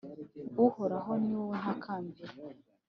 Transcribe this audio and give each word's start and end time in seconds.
Uhoraho, 0.65 1.11
ni 1.23 1.33
wowe 1.37 1.55
ntakambira, 1.61 2.33